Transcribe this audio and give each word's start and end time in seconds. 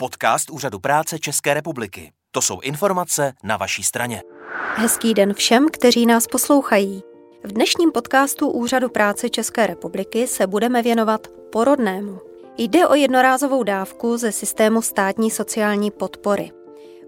Podcast 0.00 0.50
Úřadu 0.50 0.78
práce 0.78 1.18
České 1.18 1.54
republiky. 1.54 2.12
To 2.30 2.42
jsou 2.42 2.60
informace 2.60 3.32
na 3.44 3.56
vaší 3.56 3.82
straně. 3.82 4.22
Hezký 4.74 5.14
den 5.14 5.34
všem, 5.34 5.66
kteří 5.72 6.06
nás 6.06 6.26
poslouchají. 6.26 7.02
V 7.44 7.52
dnešním 7.52 7.92
podcastu 7.92 8.50
Úřadu 8.50 8.88
práce 8.88 9.28
České 9.28 9.66
republiky 9.66 10.26
se 10.26 10.46
budeme 10.46 10.82
věnovat 10.82 11.28
porodnému. 11.52 12.20
Jde 12.58 12.86
o 12.86 12.94
jednorázovou 12.94 13.62
dávku 13.62 14.16
ze 14.16 14.32
systému 14.32 14.82
státní 14.82 15.30
sociální 15.30 15.90
podpory. 15.90 16.50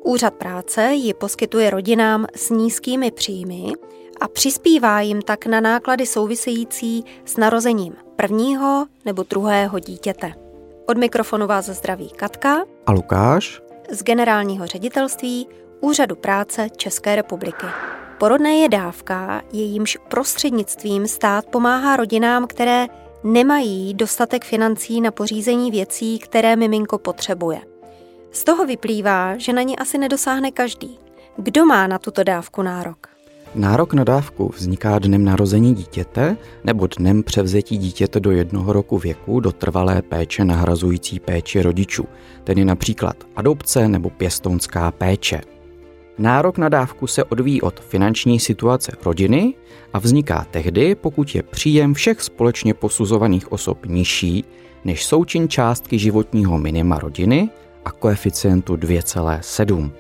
Úřad 0.05 0.35
práce 0.35 0.93
ji 0.93 1.15
poskytuje 1.15 1.71
rodinám 1.71 2.27
s 2.37 2.51
nízkými 2.51 3.11
příjmy 3.11 3.73
a 4.21 4.29
přispívá 4.29 5.01
jim 5.01 5.23
tak 5.23 5.47
na 5.47 5.61
náklady 5.61 6.07
související 6.07 7.05
s 7.25 7.37
narozením 7.37 7.97
prvního 8.17 8.87
nebo 9.05 9.23
druhého 9.23 9.79
dítěte. 9.79 10.50
Od 10.91 10.99
mikrofonu 10.99 11.47
vás 11.47 11.67
zdraví 11.67 12.09
Katka 12.09 12.65
a 12.87 12.93
Lukáš 12.93 13.61
z 13.91 14.03
generálního 14.03 14.67
ředitelství 14.67 15.49
Úřadu 15.81 16.17
práce 16.17 16.69
České 16.77 17.17
republiky. 17.17 17.67
Porodné 18.19 18.55
je 18.55 18.69
dávka, 18.69 19.43
jejímž 19.53 19.99
prostřednictvím 20.09 21.09
stát 21.09 21.47
pomáhá 21.47 21.97
rodinám, 21.97 22.47
které 22.47 22.87
nemají 23.25 23.95
dostatek 23.95 24.45
financí 24.45 25.01
na 25.01 25.11
pořízení 25.11 25.71
věcí, 25.71 26.19
které 26.19 26.57
miminko 26.57 26.99
potřebuje. 26.99 27.61
Z 28.31 28.45
toho 28.45 28.67
vyplývá, 28.67 29.37
že 29.37 29.53
na 29.53 29.63
ní 29.63 29.79
asi 29.79 29.99
nedosáhne 29.99 30.51
každý. 30.51 30.99
Kdo 31.37 31.67
má 31.67 31.87
na 31.87 31.99
tuto 31.99 32.25
dávku 32.25 32.63
nárok? 32.63 33.10
Nárok 33.55 33.95
na 33.95 34.05
dávku 34.05 34.53
vzniká 34.57 34.99
dnem 34.99 35.25
narození 35.25 35.75
dítěte 35.75 36.37
nebo 36.65 36.87
dnem 36.99 37.23
převzetí 37.23 37.79
dítěte 37.79 38.21
do 38.21 38.31
jednoho 38.31 38.73
roku 38.73 38.99
věku 38.99 39.41
do 39.41 39.53
trvalé 39.53 40.03
péče 40.03 40.45
nahrazující 40.45 41.21
péči 41.21 41.63
rodičů, 41.63 42.05
tedy 42.45 42.65
například 42.65 43.17
adopce 43.37 43.89
nebo 43.89 44.11
pěstounská 44.11 44.91
péče. 44.91 45.41
Nárok 46.19 46.59
na 46.59 46.69
dávku 46.69 47.07
se 47.07 47.25
odvíjí 47.25 47.63
od 47.63 47.81
finanční 47.81 48.41
situace 48.41 48.93
rodiny 49.05 49.55
a 49.93 49.99
vzniká 49.99 50.47
tehdy, 50.51 50.95
pokud 50.95 51.35
je 51.35 51.43
příjem 51.43 51.95
všech 51.95 52.23
společně 52.23 52.75
posuzovaných 52.75 53.53
osob 53.53 53.87
nižší 53.87 54.45
než 54.85 55.05
součin 55.05 55.49
částky 55.49 55.99
životního 55.99 56.59
minima 56.59 56.99
rodiny 56.99 57.51
a 57.85 57.91
koeficientu 57.91 58.77
2,7. 58.77 59.91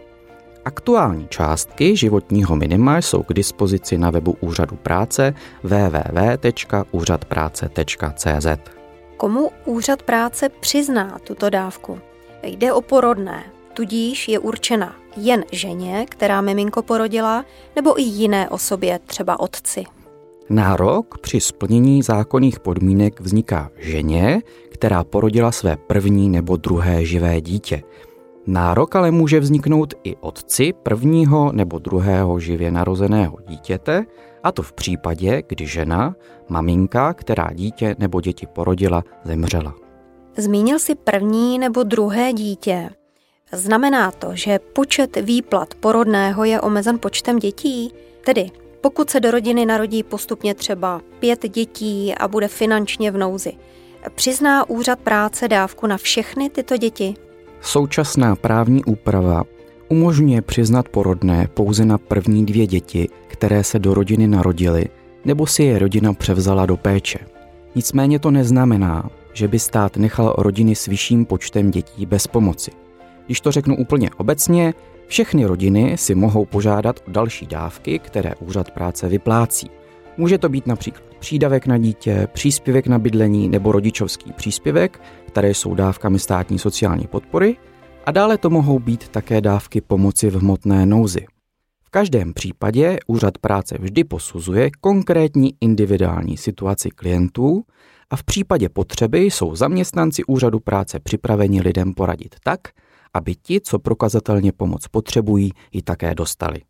Aktuální 0.70 1.26
částky 1.28 1.96
životního 1.96 2.56
minima 2.56 2.98
jsou 2.98 3.22
k 3.22 3.32
dispozici 3.32 3.98
na 3.98 4.10
webu 4.10 4.36
Úřadu 4.40 4.76
práce 4.76 5.34
www.úřadpráce.cz. 5.62 8.46
Komu 9.16 9.50
Úřad 9.64 10.02
práce 10.02 10.48
přizná 10.48 11.18
tuto 11.24 11.50
dávku? 11.50 11.98
Jde 12.42 12.72
o 12.72 12.80
porodné, 12.80 13.44
tudíž 13.74 14.28
je 14.28 14.38
určena 14.38 14.96
jen 15.16 15.44
ženě, 15.52 16.06
která 16.08 16.40
miminko 16.40 16.82
porodila, 16.82 17.44
nebo 17.76 18.00
i 18.00 18.02
jiné 18.02 18.48
osobě, 18.48 19.00
třeba 19.06 19.40
otci. 19.40 19.84
Nárok 20.50 21.18
při 21.18 21.40
splnění 21.40 22.02
zákonných 22.02 22.60
podmínek 22.60 23.20
vzniká 23.20 23.70
ženě, 23.78 24.42
která 24.68 25.04
porodila 25.04 25.52
své 25.52 25.76
první 25.76 26.28
nebo 26.28 26.56
druhé 26.56 27.04
živé 27.04 27.40
dítě– 27.40 27.82
Nárok 28.46 28.96
ale 28.96 29.10
může 29.10 29.40
vzniknout 29.40 29.94
i 30.04 30.16
otci 30.16 30.72
prvního 30.72 31.52
nebo 31.52 31.78
druhého 31.78 32.40
živě 32.40 32.70
narozeného 32.70 33.38
dítěte, 33.48 34.06
a 34.42 34.52
to 34.52 34.62
v 34.62 34.72
případě, 34.72 35.42
kdy 35.46 35.66
žena, 35.66 36.14
maminka, 36.48 37.14
která 37.14 37.50
dítě 37.52 37.96
nebo 37.98 38.20
děti 38.20 38.46
porodila, 38.46 39.04
zemřela. 39.24 39.74
Zmínil 40.36 40.78
si 40.78 40.94
první 40.94 41.58
nebo 41.58 41.82
druhé 41.82 42.32
dítě. 42.32 42.90
Znamená 43.52 44.10
to, 44.10 44.28
že 44.32 44.58
počet 44.58 45.16
výplat 45.16 45.74
porodného 45.74 46.44
je 46.44 46.60
omezen 46.60 46.98
počtem 46.98 47.38
dětí? 47.38 47.92
Tedy 48.24 48.50
pokud 48.80 49.10
se 49.10 49.20
do 49.20 49.30
rodiny 49.30 49.66
narodí 49.66 50.02
postupně 50.02 50.54
třeba 50.54 51.00
pět 51.18 51.48
dětí 51.48 52.14
a 52.14 52.28
bude 52.28 52.48
finančně 52.48 53.10
v 53.10 53.16
nouzi, 53.16 53.52
přizná 54.14 54.70
úřad 54.70 54.98
práce 54.98 55.48
dávku 55.48 55.86
na 55.86 55.96
všechny 55.96 56.50
tyto 56.50 56.76
děti? 56.76 57.14
Současná 57.60 58.36
právní 58.36 58.84
úprava 58.84 59.44
umožňuje 59.88 60.42
přiznat 60.42 60.88
porodné 60.88 61.48
pouze 61.54 61.84
na 61.84 61.98
první 61.98 62.46
dvě 62.46 62.66
děti, 62.66 63.08
které 63.26 63.64
se 63.64 63.78
do 63.78 63.94
rodiny 63.94 64.28
narodily, 64.28 64.86
nebo 65.24 65.46
si 65.46 65.62
je 65.62 65.78
rodina 65.78 66.12
převzala 66.12 66.66
do 66.66 66.76
péče. 66.76 67.18
Nicméně 67.74 68.18
to 68.18 68.30
neznamená, 68.30 69.10
že 69.32 69.48
by 69.48 69.58
stát 69.58 69.96
nechal 69.96 70.34
rodiny 70.38 70.74
s 70.74 70.86
vyšším 70.86 71.24
počtem 71.24 71.70
dětí 71.70 72.06
bez 72.06 72.26
pomoci. 72.26 72.70
Když 73.26 73.40
to 73.40 73.52
řeknu 73.52 73.76
úplně 73.76 74.10
obecně, 74.16 74.74
všechny 75.06 75.44
rodiny 75.44 75.96
si 75.96 76.14
mohou 76.14 76.44
požádat 76.44 77.00
o 77.08 77.10
další 77.10 77.46
dávky, 77.46 77.98
které 77.98 78.34
úřad 78.40 78.70
práce 78.70 79.08
vyplácí. 79.08 79.70
Může 80.16 80.38
to 80.38 80.48
být 80.48 80.66
například 80.66 81.14
přídavek 81.18 81.66
na 81.66 81.78
dítě, 81.78 82.28
příspěvek 82.32 82.86
na 82.86 82.98
bydlení 82.98 83.48
nebo 83.48 83.72
rodičovský 83.72 84.32
příspěvek, 84.32 85.00
které 85.26 85.54
jsou 85.54 85.74
dávkami 85.74 86.18
státní 86.18 86.58
sociální 86.58 87.06
podpory, 87.06 87.56
a 88.06 88.10
dále 88.10 88.38
to 88.38 88.50
mohou 88.50 88.78
být 88.78 89.08
také 89.08 89.40
dávky 89.40 89.80
pomoci 89.80 90.30
v 90.30 90.34
hmotné 90.34 90.86
nouzi. 90.86 91.26
V 91.84 91.90
každém 91.90 92.32
případě 92.32 92.98
úřad 93.06 93.38
práce 93.38 93.76
vždy 93.80 94.04
posuzuje 94.04 94.70
konkrétní 94.80 95.54
individuální 95.60 96.36
situaci 96.36 96.90
klientů 96.90 97.62
a 98.10 98.16
v 98.16 98.24
případě 98.24 98.68
potřeby 98.68 99.18
jsou 99.18 99.54
zaměstnanci 99.56 100.24
úřadu 100.24 100.60
práce 100.60 101.00
připraveni 101.00 101.60
lidem 101.60 101.94
poradit 101.94 102.34
tak, 102.44 102.60
aby 103.14 103.34
ti, 103.34 103.60
co 103.60 103.78
prokazatelně 103.78 104.52
pomoc 104.52 104.88
potřebují, 104.88 105.52
ji 105.72 105.82
také 105.82 106.14
dostali. 106.14 106.60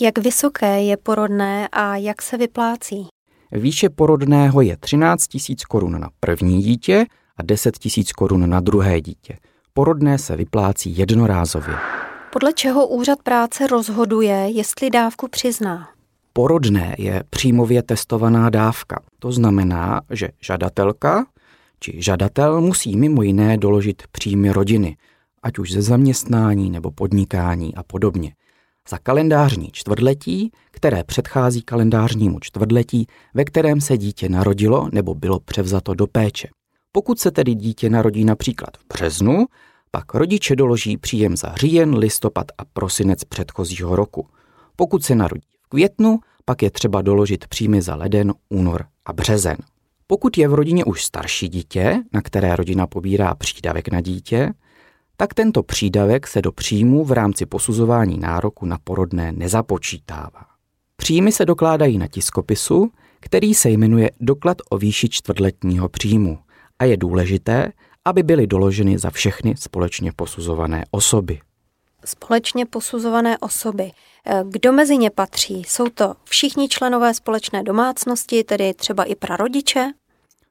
Jak 0.00 0.18
vysoké 0.18 0.82
je 0.82 0.96
porodné 0.96 1.68
a 1.72 1.96
jak 1.96 2.22
se 2.22 2.36
vyplácí? 2.36 3.06
Výše 3.52 3.88
porodného 3.88 4.60
je 4.60 4.76
13 4.76 5.26
000 5.48 5.56
korun 5.68 6.00
na 6.00 6.08
první 6.20 6.62
dítě 6.62 7.06
a 7.36 7.42
10 7.42 7.74
000 7.96 8.04
korun 8.16 8.50
na 8.50 8.60
druhé 8.60 9.00
dítě. 9.00 9.36
Porodné 9.72 10.18
se 10.18 10.36
vyplácí 10.36 10.98
jednorázově. 10.98 11.74
Podle 12.32 12.52
čeho 12.52 12.86
úřad 12.86 13.22
práce 13.22 13.66
rozhoduje, 13.66 14.34
jestli 14.34 14.90
dávku 14.90 15.28
přizná? 15.28 15.88
Porodné 16.32 16.94
je 16.98 17.24
příjmově 17.30 17.82
testovaná 17.82 18.50
dávka. 18.50 19.02
To 19.18 19.32
znamená, 19.32 20.00
že 20.10 20.28
žadatelka 20.40 21.26
či 21.80 22.02
žadatel 22.02 22.60
musí 22.60 22.96
mimo 22.96 23.22
jiné 23.22 23.58
doložit 23.58 24.02
příjmy 24.12 24.50
rodiny, 24.52 24.96
ať 25.42 25.58
už 25.58 25.72
ze 25.72 25.82
zaměstnání 25.82 26.70
nebo 26.70 26.90
podnikání 26.90 27.74
a 27.74 27.82
podobně 27.82 28.32
za 28.88 28.98
kalendářní 28.98 29.68
čtvrtletí, 29.72 30.52
které 30.70 31.04
předchází 31.04 31.62
kalendářnímu 31.62 32.40
čtvrtletí, 32.40 33.06
ve 33.34 33.44
kterém 33.44 33.80
se 33.80 33.98
dítě 33.98 34.28
narodilo 34.28 34.88
nebo 34.92 35.14
bylo 35.14 35.40
převzato 35.40 35.94
do 35.94 36.06
péče. 36.06 36.48
Pokud 36.92 37.20
se 37.20 37.30
tedy 37.30 37.54
dítě 37.54 37.90
narodí 37.90 38.24
například 38.24 38.76
v 38.76 38.84
březnu, 38.94 39.46
pak 39.90 40.14
rodiče 40.14 40.56
doloží 40.56 40.96
příjem 40.96 41.36
za 41.36 41.54
říjen, 41.54 41.94
listopad 41.94 42.46
a 42.58 42.64
prosinec 42.64 43.24
předchozího 43.24 43.96
roku. 43.96 44.28
Pokud 44.76 45.04
se 45.04 45.14
narodí 45.14 45.48
v 45.62 45.68
květnu, 45.68 46.18
pak 46.44 46.62
je 46.62 46.70
třeba 46.70 47.02
doložit 47.02 47.46
příjmy 47.46 47.82
za 47.82 47.94
leden, 47.94 48.34
únor 48.48 48.84
a 49.04 49.12
březen. 49.12 49.56
Pokud 50.06 50.38
je 50.38 50.48
v 50.48 50.54
rodině 50.54 50.84
už 50.84 51.04
starší 51.04 51.48
dítě, 51.48 52.02
na 52.12 52.22
které 52.22 52.56
rodina 52.56 52.86
pobírá 52.86 53.34
přídavek 53.34 53.88
na 53.88 54.00
dítě, 54.00 54.52
tak 55.16 55.34
tento 55.34 55.62
přídavek 55.62 56.26
se 56.26 56.42
do 56.42 56.52
příjmu 56.52 57.04
v 57.04 57.12
rámci 57.12 57.46
posuzování 57.46 58.18
nároku 58.18 58.66
na 58.66 58.78
porodné 58.84 59.32
nezapočítává. 59.32 60.46
Příjmy 60.96 61.32
se 61.32 61.44
dokládají 61.44 61.98
na 61.98 62.08
tiskopisu, 62.08 62.90
který 63.20 63.54
se 63.54 63.70
jmenuje 63.70 64.10
Doklad 64.20 64.56
o 64.70 64.78
výši 64.78 65.08
čtvrtletního 65.08 65.88
příjmu 65.88 66.38
a 66.78 66.84
je 66.84 66.96
důležité, 66.96 67.72
aby 68.04 68.22
byly 68.22 68.46
doloženy 68.46 68.98
za 68.98 69.10
všechny 69.10 69.54
společně 69.56 70.12
posuzované 70.12 70.84
osoby. 70.90 71.40
Společně 72.04 72.66
posuzované 72.66 73.38
osoby. 73.38 73.90
Kdo 74.48 74.72
mezi 74.72 74.96
ně 74.96 75.10
patří? 75.10 75.64
Jsou 75.66 75.88
to 75.88 76.14
všichni 76.24 76.68
členové 76.68 77.14
společné 77.14 77.62
domácnosti, 77.62 78.44
tedy 78.44 78.74
třeba 78.74 79.04
i 79.04 79.14
prarodiče? 79.14 79.92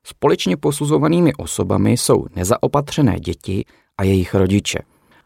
Společně 0.07 0.57
posuzovanými 0.57 1.33
osobami 1.33 1.91
jsou 1.91 2.25
nezaopatřené 2.35 3.19
děti 3.19 3.65
a 3.97 4.03
jejich 4.03 4.33
rodiče. 4.33 4.79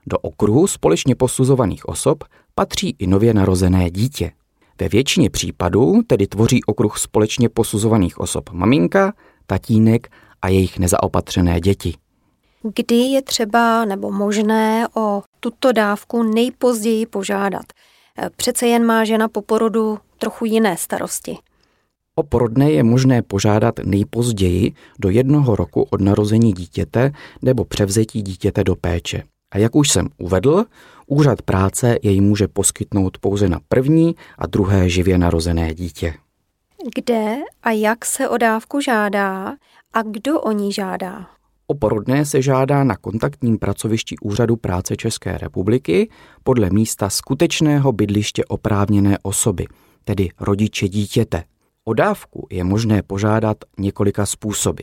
Do 0.07 0.17
okruhu 0.17 0.67
společně 0.67 1.15
posuzovaných 1.15 1.89
osob 1.89 2.23
patří 2.55 2.95
i 2.99 3.07
nově 3.07 3.33
narozené 3.33 3.89
dítě. 3.89 4.31
Ve 4.79 4.89
většině 4.89 5.29
případů 5.29 6.01
tedy 6.07 6.27
tvoří 6.27 6.63
okruh 6.63 6.97
společně 6.97 7.49
posuzovaných 7.49 8.19
osob 8.19 8.49
maminka, 8.49 9.13
tatínek 9.47 10.11
a 10.41 10.47
jejich 10.47 10.79
nezaopatřené 10.79 11.61
děti. 11.61 11.93
Kdy 12.75 12.95
je 12.95 13.21
třeba 13.21 13.85
nebo 13.85 14.11
možné 14.11 14.87
o 14.95 15.21
tuto 15.39 15.71
dávku 15.71 16.23
nejpozději 16.23 17.05
požádat? 17.05 17.65
Přece 18.35 18.67
jen 18.67 18.85
má 18.85 19.05
žena 19.05 19.27
po 19.27 19.41
porodu 19.41 19.99
trochu 20.17 20.45
jiné 20.45 20.77
starosti. 20.77 21.37
O 22.15 22.23
porodné 22.23 22.71
je 22.71 22.83
možné 22.83 23.21
požádat 23.21 23.79
nejpozději 23.85 24.73
do 24.99 25.09
jednoho 25.09 25.55
roku 25.55 25.87
od 25.89 26.01
narození 26.01 26.53
dítěte 26.53 27.11
nebo 27.41 27.65
převzetí 27.65 28.21
dítěte 28.21 28.63
do 28.63 28.75
péče. 28.75 29.23
A 29.51 29.57
jak 29.57 29.75
už 29.75 29.89
jsem 29.89 30.07
uvedl, 30.17 30.65
úřad 31.07 31.41
práce 31.41 31.97
jej 32.03 32.21
může 32.21 32.47
poskytnout 32.47 33.17
pouze 33.17 33.49
na 33.49 33.59
první 33.67 34.15
a 34.37 34.47
druhé 34.47 34.89
živě 34.89 35.17
narozené 35.17 35.73
dítě. 35.73 36.13
Kde 36.95 37.35
a 37.63 37.71
jak 37.71 38.05
se 38.05 38.29
o 38.29 38.37
dávku 38.37 38.81
žádá 38.81 39.55
a 39.93 40.01
kdo 40.01 40.41
o 40.41 40.51
ní 40.51 40.73
žádá? 40.73 41.25
O 41.67 41.73
porodné 41.73 42.25
se 42.25 42.41
žádá 42.41 42.83
na 42.83 42.95
kontaktním 42.95 43.59
pracovišti 43.59 44.15
Úřadu 44.21 44.55
práce 44.55 44.95
České 44.95 45.37
republiky 45.37 46.09
podle 46.43 46.69
místa 46.69 47.09
skutečného 47.09 47.91
bydliště 47.91 48.45
oprávněné 48.45 49.17
osoby, 49.21 49.67
tedy 50.03 50.29
rodiče 50.39 50.87
dítěte. 50.87 51.43
O 51.85 51.93
dávku 51.93 52.47
je 52.51 52.63
možné 52.63 53.01
požádat 53.01 53.57
několika 53.77 54.25
způsoby. 54.25 54.81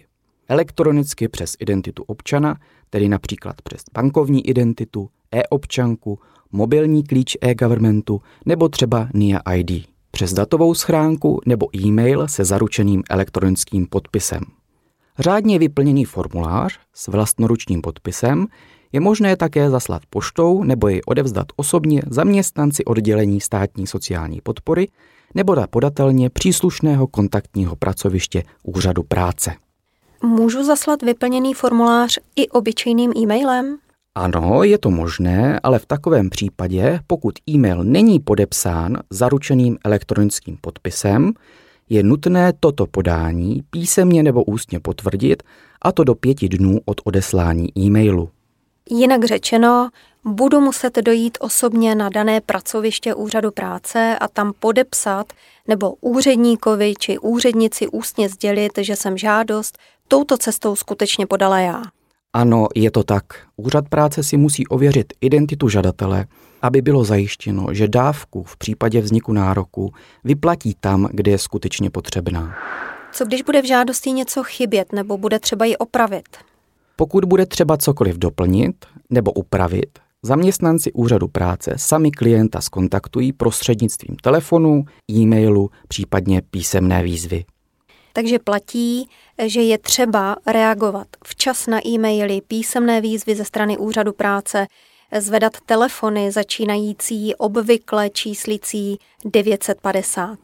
Elektronicky 0.49 1.29
přes 1.29 1.57
identitu 1.59 2.03
občana, 2.03 2.57
tedy 2.91 3.09
například 3.09 3.63
přes 3.63 3.83
bankovní 3.95 4.49
identitu, 4.49 5.09
e-občanku, 5.31 6.19
mobilní 6.53 7.05
klíč 7.05 7.37
e-governmentu 7.41 8.21
nebo 8.47 8.69
třeba 8.69 9.09
NIA 9.15 9.41
ID, 9.55 9.87
přes 10.11 10.33
datovou 10.33 10.75
schránku 10.75 11.41
nebo 11.47 11.77
e-mail 11.77 12.29
se 12.29 12.45
zaručeným 12.45 13.03
elektronickým 13.11 13.87
podpisem. 13.87 14.41
Řádně 15.19 15.59
vyplněný 15.59 16.05
formulář 16.05 16.79
s 16.95 17.09
vlastnoručním 17.09 17.83
podpisem 17.83 18.47
je 18.93 19.01
možné 19.01 19.37
také 19.37 19.71
zaslat 19.71 20.03
poštou 20.11 20.63
nebo 20.63 20.89
jej 20.89 21.01
odevzdat 21.07 21.47
osobně 21.57 22.03
zaměstnanci 22.11 22.85
oddělení 22.85 23.41
státní 23.41 23.87
sociální 23.87 24.41
podpory 24.41 24.89
nebo 25.37 25.55
na 25.55 25.67
podatelně 25.67 26.31
příslušného 26.31 27.06
kontaktního 27.06 27.77
pracoviště 27.77 28.43
Úřadu 28.62 29.03
práce. 29.03 29.55
Můžu 30.23 30.65
zaslat 30.65 31.03
vyplněný 31.03 31.55
formulář 31.55 32.19
i 32.37 32.49
obyčejným 32.49 33.12
e-mailem? 33.17 33.77
Ano, 34.15 34.62
je 34.62 34.79
to 34.79 34.91
možné, 34.91 35.61
ale 35.62 35.79
v 35.79 35.87
takovém 35.87 36.31
případě, 36.31 37.00
pokud 37.06 37.35
e-mail 37.50 37.85
není 37.85 38.21
podepsán 38.21 38.97
zaručeným 39.11 39.79
elektronickým 39.85 40.59
podpisem, 40.61 41.33
je 41.88 42.03
nutné 42.03 42.53
toto 42.61 42.87
podání 42.87 43.62
písemně 43.71 44.23
nebo 44.23 44.44
ústně 44.44 44.81
potvrdit, 44.81 45.43
a 45.83 45.93
to 45.93 46.05
do 46.05 46.15
pěti 46.15 46.49
dnů 46.49 46.81
od 46.85 47.00
odeslání 47.05 47.79
e-mailu. 47.79 48.31
Jinak 48.91 49.25
řečeno, 49.25 49.88
budu 50.26 50.61
muset 50.61 50.96
dojít 50.96 51.38
osobně 51.40 51.94
na 51.94 52.08
dané 52.08 52.40
pracoviště 52.40 53.14
úřadu 53.14 53.50
práce 53.50 54.19
a 54.20 54.28
tam 54.28 54.52
podepsat 54.61 55.32
nebo 55.69 55.94
úředníkovi 56.00 56.94
či 56.99 57.19
úřednici 57.19 57.88
ústně 57.88 58.28
sdělit, 58.28 58.73
že 58.78 58.96
jsem 58.96 59.19
žádost 59.19 59.78
touto 60.08 60.37
cestou 60.37 60.76
skutečně 60.76 61.26
podala 61.26 61.58
já. 61.58 61.82
Ano, 62.32 62.67
je 62.75 62.90
to 62.90 63.02
tak. 63.02 63.25
Úřad 63.56 63.88
práce 63.88 64.23
si 64.23 64.37
musí 64.37 64.67
ověřit 64.67 65.12
identitu 65.20 65.69
žadatele, 65.69 66.26
aby 66.62 66.82
bylo 66.82 67.05
zajištěno, 67.05 67.67
že 67.73 67.88
dávku 67.88 68.43
v 68.43 68.56
případě 68.56 69.00
vzniku 69.00 69.32
nároku 69.32 69.93
vyplatí 70.25 70.76
tam, 70.81 71.08
kde 71.12 71.31
je 71.31 71.38
skutečně 71.38 71.90
potřebná. 71.90 72.55
Co 73.12 73.25
když 73.25 73.43
bude 73.43 73.62
v 73.62 73.67
žádosti 73.67 74.12
něco 74.12 74.44
chybět 74.44 74.93
nebo 74.93 75.19
bude 75.19 75.38
třeba 75.38 75.64
ji 75.64 75.76
opravit? 75.76 76.28
Pokud 76.96 77.25
bude 77.25 77.46
třeba 77.46 77.76
cokoliv 77.76 78.17
doplnit 78.19 78.87
nebo 79.11 79.32
upravit, 79.32 79.99
zaměstnanci 80.25 80.93
úřadu 80.93 81.29
práce 81.29 81.75
sami 81.77 82.11
klienta 82.11 82.61
skontaktují 82.61 83.33
prostřednictvím 83.33 84.17
telefonu, 84.17 84.85
e-mailu, 85.11 85.71
případně 85.89 86.43
písemné 86.51 87.03
výzvy. 87.03 87.45
Takže 88.13 88.39
platí, 88.39 89.09
že 89.47 89.63
je 89.63 89.79
třeba 89.79 90.37
reagovat 90.47 91.07
včas 91.25 91.67
na 91.67 91.87
e-maily, 91.87 92.41
písemné 92.49 93.01
výzvy 93.01 93.35
ze 93.35 93.45
strany 93.45 93.79
úřadu 93.79 94.13
práce, 94.13 94.67
zvedat 95.19 95.53
telefony 95.67 96.33
začínající 96.33 97.35
obvykle 97.35 98.11
číslicí 98.11 98.99
950. 99.25 100.39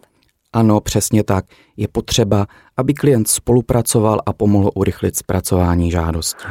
Ano, 0.52 0.80
přesně 0.80 1.24
tak. 1.24 1.44
Je 1.76 1.88
potřeba, 1.88 2.46
aby 2.76 2.94
klient 2.94 3.28
spolupracoval 3.28 4.20
a 4.26 4.32
pomohl 4.32 4.70
urychlit 4.74 5.16
zpracování 5.16 5.90
žádosti. 5.90 6.44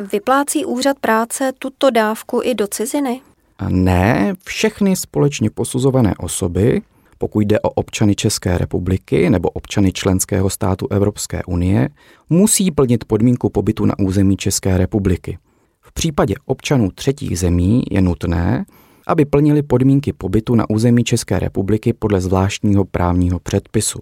Vyplácí 0.00 0.64
úřad 0.64 0.98
práce 0.98 1.52
tuto 1.58 1.90
dávku 1.90 2.40
i 2.44 2.54
do 2.54 2.66
ciziny? 2.66 3.20
Ne, 3.68 4.34
všechny 4.44 4.96
společně 4.96 5.50
posuzované 5.50 6.14
osoby, 6.18 6.82
pokud 7.18 7.40
jde 7.40 7.60
o 7.60 7.70
občany 7.70 8.14
České 8.14 8.58
republiky 8.58 9.30
nebo 9.30 9.50
občany 9.50 9.92
členského 9.92 10.50
státu 10.50 10.88
Evropské 10.90 11.42
unie, 11.44 11.88
musí 12.30 12.70
plnit 12.70 13.04
podmínku 13.04 13.50
pobytu 13.50 13.86
na 13.86 13.98
území 13.98 14.36
České 14.36 14.78
republiky. 14.78 15.38
V 15.80 15.92
případě 15.92 16.34
občanů 16.46 16.90
třetích 16.90 17.38
zemí 17.38 17.82
je 17.90 18.02
nutné, 18.02 18.64
aby 19.06 19.24
plnili 19.24 19.62
podmínky 19.62 20.12
pobytu 20.12 20.54
na 20.54 20.70
území 20.70 21.04
České 21.04 21.38
republiky 21.38 21.92
podle 21.92 22.20
zvláštního 22.20 22.84
právního 22.84 23.38
předpisu. 23.38 23.98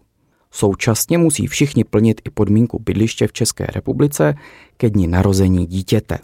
Současně 0.52 1.18
musí 1.18 1.46
všichni 1.46 1.84
plnit 1.84 2.20
i 2.24 2.30
podmínku 2.30 2.78
bydliště 2.78 3.26
v 3.26 3.32
České 3.32 3.66
republice 3.66 4.34
ke 4.76 4.90
dni 4.90 5.06
narození 5.06 5.66
dítěte. 5.66 6.18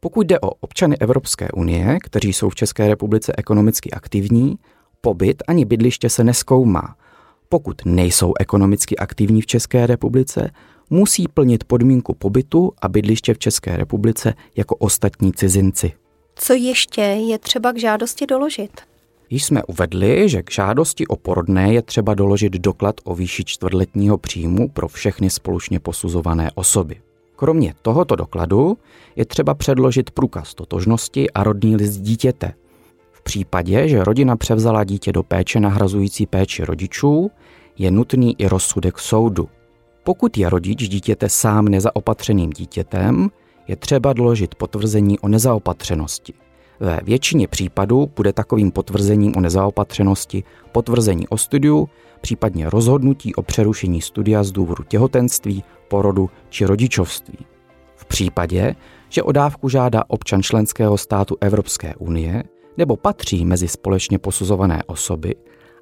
Pokud 0.00 0.26
jde 0.26 0.40
o 0.40 0.50
občany 0.50 0.98
Evropské 0.98 1.48
unie, 1.50 1.98
kteří 2.02 2.32
jsou 2.32 2.48
v 2.48 2.54
České 2.54 2.88
republice 2.88 3.32
ekonomicky 3.36 3.90
aktivní, 3.90 4.58
pobyt 5.00 5.42
ani 5.48 5.64
bydliště 5.64 6.10
se 6.10 6.24
neskoumá. 6.24 6.96
Pokud 7.48 7.84
nejsou 7.84 8.32
ekonomicky 8.40 8.96
aktivní 8.96 9.40
v 9.40 9.46
České 9.46 9.86
republice, 9.86 10.50
musí 10.90 11.28
plnit 11.28 11.64
podmínku 11.64 12.14
pobytu 12.14 12.72
a 12.82 12.88
bydliště 12.88 13.34
v 13.34 13.38
České 13.38 13.76
republice 13.76 14.34
jako 14.56 14.76
ostatní 14.76 15.32
cizinci. 15.32 15.92
Co 16.34 16.54
ještě 16.54 17.00
je 17.00 17.38
třeba 17.38 17.72
k 17.72 17.78
žádosti 17.78 18.26
doložit? 18.26 18.80
Již 19.30 19.44
jsme 19.44 19.64
uvedli, 19.64 20.28
že 20.28 20.42
k 20.42 20.52
žádosti 20.52 21.06
o 21.06 21.16
porodné 21.16 21.72
je 21.72 21.82
třeba 21.82 22.14
doložit 22.14 22.52
doklad 22.52 23.00
o 23.04 23.14
výši 23.14 23.44
čtvrtletního 23.44 24.18
příjmu 24.18 24.68
pro 24.68 24.88
všechny 24.88 25.30
společně 25.30 25.80
posuzované 25.80 26.50
osoby. 26.54 26.96
Kromě 27.36 27.74
tohoto 27.82 28.16
dokladu 28.16 28.78
je 29.16 29.24
třeba 29.24 29.54
předložit 29.54 30.10
průkaz 30.10 30.54
totožnosti 30.54 31.30
a 31.30 31.44
rodný 31.44 31.76
list 31.76 31.98
dítěte. 31.98 32.52
V 33.12 33.22
případě, 33.22 33.88
že 33.88 34.04
rodina 34.04 34.36
převzala 34.36 34.84
dítě 34.84 35.12
do 35.12 35.22
péče 35.22 35.60
nahrazující 35.60 36.26
péči 36.26 36.64
rodičů, 36.64 37.30
je 37.78 37.90
nutný 37.90 38.40
i 38.40 38.48
rozsudek 38.48 38.98
soudu. 38.98 39.48
Pokud 40.04 40.38
je 40.38 40.50
rodič 40.50 40.88
dítěte 40.88 41.28
sám 41.28 41.64
nezaopatřeným 41.64 42.50
dítětem, 42.50 43.30
je 43.68 43.76
třeba 43.76 44.12
doložit 44.12 44.54
potvrzení 44.54 45.18
o 45.18 45.28
nezaopatřenosti. 45.28 46.34
Ve 46.80 47.00
většině 47.04 47.48
případů 47.48 48.10
bude 48.16 48.32
takovým 48.32 48.70
potvrzením 48.70 49.36
o 49.36 49.40
nezaopatřenosti 49.40 50.44
potvrzení 50.72 51.28
o 51.28 51.36
studiu, 51.36 51.88
případně 52.20 52.70
rozhodnutí 52.70 53.34
o 53.34 53.42
přerušení 53.42 54.02
studia 54.02 54.44
z 54.44 54.52
důvodu 54.52 54.84
těhotenství, 54.88 55.64
porodu 55.88 56.30
či 56.48 56.64
rodičovství. 56.64 57.38
V 57.96 58.04
případě, 58.04 58.74
že 59.08 59.22
o 59.22 59.32
dávku 59.32 59.68
žádá 59.68 60.04
občan 60.08 60.42
členského 60.42 60.98
státu 60.98 61.36
Evropské 61.40 61.94
unie 61.94 62.44
nebo 62.76 62.96
patří 62.96 63.44
mezi 63.44 63.68
společně 63.68 64.18
posuzované 64.18 64.82
osoby 64.86 65.34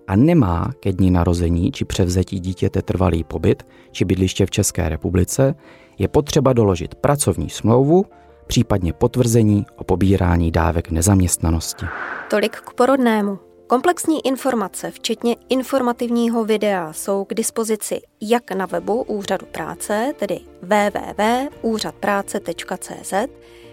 a 0.07 0.17
nemá 0.17 0.71
ke 0.81 0.93
dní 0.93 1.11
narození 1.11 1.73
či 1.73 1.85
převzetí 1.85 2.41
dítěte 2.41 2.83
trvalý 2.83 3.25
pobyt 3.25 3.63
či 3.93 4.05
bydliště 4.05 4.47
v 4.47 4.51
České 4.51 4.89
republice, 4.89 5.55
je 5.99 6.09
potřeba 6.09 6.53
doložit 6.53 6.95
pracovní 6.95 7.51
smlouvu, 7.51 8.05
případně 8.47 8.93
potvrzení 8.93 9.67
o 9.77 9.85
pobírání 9.85 10.51
dávek 10.51 10.91
nezaměstnanosti. 10.91 11.87
Tolik 12.31 12.57
k 12.57 12.73
porodnému. 12.73 13.39
Komplexní 13.67 14.27
informace, 14.27 14.91
včetně 14.91 15.37
informativního 15.49 16.45
videa, 16.45 16.93
jsou 16.93 17.25
k 17.25 17.35
dispozici 17.35 18.01
jak 18.21 18.53
na 18.53 18.67
webu 18.67 19.03
Úřadu 19.03 19.47
práce, 19.47 20.13
tedy 20.19 20.41
www.úřadpráce.cz, 20.63 23.13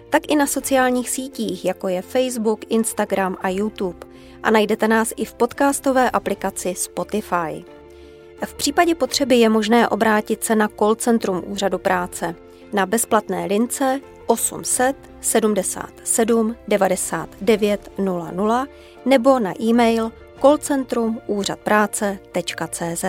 tak 0.09 0.31
i 0.31 0.35
na 0.35 0.47
sociálních 0.47 1.09
sítích, 1.09 1.65
jako 1.65 1.87
je 1.87 2.01
Facebook, 2.01 2.59
Instagram 2.69 3.37
a 3.41 3.49
YouTube. 3.49 4.07
A 4.43 4.51
najdete 4.51 4.87
nás 4.87 5.13
i 5.15 5.25
v 5.25 5.33
podcastové 5.33 6.09
aplikaci 6.09 6.75
Spotify. 6.75 7.65
V 8.45 8.53
případě 8.53 8.95
potřeby 8.95 9.35
je 9.35 9.49
možné 9.49 9.89
obrátit 9.89 10.43
se 10.43 10.55
na 10.55 10.67
call 10.67 10.95
centrum 10.95 11.43
Úřadu 11.45 11.77
práce 11.77 12.35
na 12.73 12.85
bezplatné 12.85 13.45
lince 13.45 13.99
800 14.25 14.95
77 15.21 16.55
99 16.67 17.91
00 17.97 18.65
nebo 19.05 19.39
na 19.39 19.53
e-mail 19.61 20.11
callcentrum 20.41 21.21
úřadpráce.cz. 21.27 23.05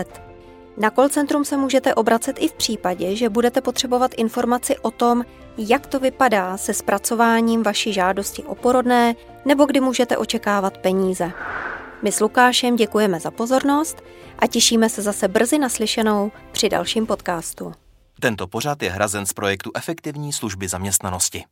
Na 0.76 0.90
call 0.90 1.08
centrum 1.08 1.44
se 1.44 1.56
můžete 1.56 1.94
obracet 1.94 2.36
i 2.38 2.48
v 2.48 2.52
případě, 2.52 3.16
že 3.16 3.28
budete 3.28 3.60
potřebovat 3.60 4.10
informaci 4.16 4.76
o 4.78 4.90
tom, 4.90 5.24
jak 5.58 5.86
to 5.86 6.00
vypadá 6.00 6.56
se 6.56 6.74
zpracováním 6.74 7.62
vaší 7.62 7.92
žádosti 7.92 8.42
o 8.42 8.54
porodné 8.54 9.14
nebo 9.44 9.64
kdy 9.64 9.80
můžete 9.80 10.16
očekávat 10.16 10.78
peníze. 10.78 11.32
My 12.02 12.12
s 12.12 12.20
Lukášem 12.20 12.76
děkujeme 12.76 13.20
za 13.20 13.30
pozornost 13.30 14.02
a 14.38 14.46
těšíme 14.46 14.88
se 14.88 15.02
zase 15.02 15.28
brzy 15.28 15.58
naslyšenou 15.58 16.32
při 16.52 16.68
dalším 16.68 17.06
podcastu. 17.06 17.72
Tento 18.24 18.46
pořad 18.46 18.82
je 18.82 18.90
hrazen 18.90 19.26
z 19.26 19.32
projektu 19.32 19.70
Efektivní 19.74 20.32
služby 20.32 20.68
zaměstnanosti. 20.68 21.44